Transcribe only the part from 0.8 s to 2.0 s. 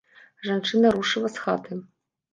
рушыла з хаты.